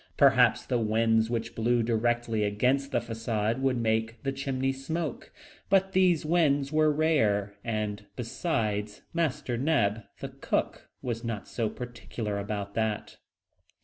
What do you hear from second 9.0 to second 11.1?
Master Neb, the cook,